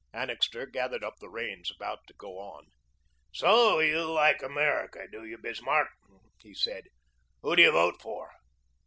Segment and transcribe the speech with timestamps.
[0.13, 2.65] Annixter gathered up the reins, about to go on.
[3.33, 5.89] "So you like America, do you, Bismarck?"
[6.41, 6.85] he said.
[7.43, 8.31] "Who do you vote for?"